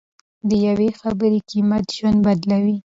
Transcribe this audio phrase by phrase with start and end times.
[0.49, 2.77] د یوې خبرې قیمت ژوند بدلوي.